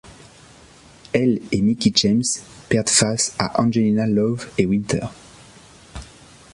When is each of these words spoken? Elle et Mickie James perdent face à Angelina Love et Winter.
Elle 1.13 1.41
et 1.51 1.61
Mickie 1.61 1.91
James 1.95 2.23
perdent 2.69 2.89
face 2.89 3.35
à 3.37 3.61
Angelina 3.61 4.07
Love 4.07 4.49
et 4.57 4.65
Winter. 4.65 5.05